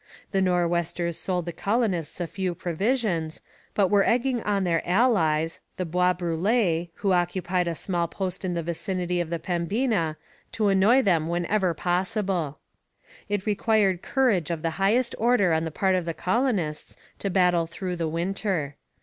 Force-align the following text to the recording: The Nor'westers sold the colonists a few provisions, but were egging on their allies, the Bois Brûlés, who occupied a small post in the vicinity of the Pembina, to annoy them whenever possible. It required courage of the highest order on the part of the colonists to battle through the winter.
The 0.31 0.41
Nor'westers 0.41 1.15
sold 1.15 1.45
the 1.45 1.51
colonists 1.53 2.19
a 2.19 2.25
few 2.25 2.55
provisions, 2.55 3.39
but 3.75 3.89
were 3.89 4.03
egging 4.03 4.41
on 4.41 4.63
their 4.63 4.81
allies, 4.83 5.59
the 5.77 5.85
Bois 5.85 6.15
Brûlés, 6.15 6.89
who 6.95 7.11
occupied 7.11 7.67
a 7.67 7.75
small 7.75 8.07
post 8.07 8.43
in 8.43 8.55
the 8.55 8.63
vicinity 8.63 9.21
of 9.21 9.29
the 9.29 9.37
Pembina, 9.37 10.17
to 10.53 10.69
annoy 10.69 11.03
them 11.03 11.27
whenever 11.27 11.75
possible. 11.75 12.57
It 13.29 13.45
required 13.45 14.01
courage 14.01 14.49
of 14.49 14.63
the 14.63 14.71
highest 14.81 15.13
order 15.19 15.53
on 15.53 15.65
the 15.65 15.69
part 15.69 15.93
of 15.93 16.05
the 16.05 16.15
colonists 16.15 16.97
to 17.19 17.29
battle 17.29 17.67
through 17.67 17.97
the 17.97 18.07
winter. 18.09 18.77